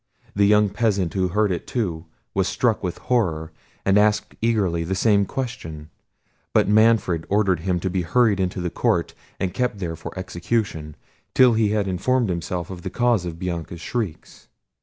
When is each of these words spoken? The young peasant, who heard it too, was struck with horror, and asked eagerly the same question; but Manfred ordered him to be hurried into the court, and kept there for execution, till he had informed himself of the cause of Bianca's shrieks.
The 0.35 0.47
young 0.47 0.69
peasant, 0.69 1.13
who 1.13 1.27
heard 1.27 1.51
it 1.51 1.67
too, 1.67 2.05
was 2.33 2.47
struck 2.47 2.83
with 2.83 2.97
horror, 2.97 3.51
and 3.85 3.99
asked 3.99 4.33
eagerly 4.41 4.83
the 4.83 4.95
same 4.95 5.27
question; 5.27 5.91
but 6.55 6.67
Manfred 6.67 7.23
ordered 7.29 7.59
him 7.59 7.79
to 7.81 7.89
be 7.91 8.01
hurried 8.01 8.39
into 8.39 8.61
the 8.61 8.71
court, 8.71 9.13
and 9.39 9.53
kept 9.53 9.77
there 9.77 9.95
for 9.95 10.11
execution, 10.17 10.95
till 11.35 11.53
he 11.53 11.69
had 11.69 11.87
informed 11.87 12.29
himself 12.31 12.71
of 12.71 12.81
the 12.81 12.89
cause 12.89 13.25
of 13.25 13.37
Bianca's 13.37 13.79
shrieks. 13.79 14.47